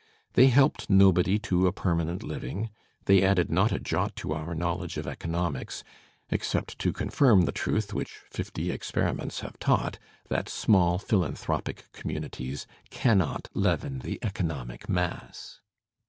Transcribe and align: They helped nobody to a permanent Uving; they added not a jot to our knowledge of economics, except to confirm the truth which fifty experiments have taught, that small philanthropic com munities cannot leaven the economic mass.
They 0.33 0.47
helped 0.47 0.89
nobody 0.89 1.37
to 1.45 1.67
a 1.67 1.71
permanent 1.71 2.23
Uving; 2.23 2.71
they 3.05 3.21
added 3.21 3.51
not 3.51 3.71
a 3.71 3.77
jot 3.79 4.15
to 4.15 4.33
our 4.33 4.55
knowledge 4.55 4.97
of 4.97 5.05
economics, 5.05 5.83
except 6.31 6.79
to 6.79 6.91
confirm 6.91 7.43
the 7.43 7.51
truth 7.51 7.93
which 7.93 8.17
fifty 8.31 8.71
experiments 8.71 9.41
have 9.41 9.59
taught, 9.59 9.99
that 10.27 10.49
small 10.49 10.97
philanthropic 10.97 11.85
com 11.93 12.13
munities 12.13 12.65
cannot 12.89 13.47
leaven 13.53 13.99
the 13.99 14.17
economic 14.23 14.89
mass. 14.89 15.61